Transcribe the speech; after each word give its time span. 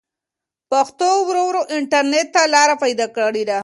پښتو 0.71 1.09
ورو 1.27 1.43
ورو 1.47 1.61
انټرنټ 1.77 2.27
ته 2.35 2.41
لاره 2.53 2.75
پيدا 2.83 3.07
کړې 3.17 3.43
ده. 3.49 3.57